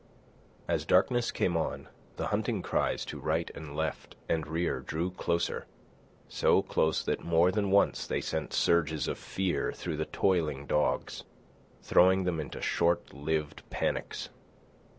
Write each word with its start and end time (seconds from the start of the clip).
As 0.67 0.83
darkness 0.83 1.29
came 1.29 1.55
on, 1.55 1.87
the 2.17 2.29
hunting 2.29 2.63
cries 2.63 3.05
to 3.05 3.19
right 3.19 3.51
and 3.53 3.75
left 3.75 4.15
and 4.27 4.47
rear 4.47 4.79
drew 4.79 5.11
closer—so 5.11 6.63
close 6.63 7.03
that 7.05 7.23
more 7.23 7.51
than 7.51 7.69
once 7.69 8.07
they 8.07 8.19
sent 8.19 8.51
surges 8.51 9.07
of 9.07 9.19
fear 9.19 9.71
through 9.71 9.97
the 9.97 10.05
toiling 10.05 10.65
dogs, 10.65 11.23
throwing 11.83 12.23
them 12.23 12.39
into 12.39 12.61
short 12.63 13.13
lived 13.13 13.61
panics. 13.69 14.29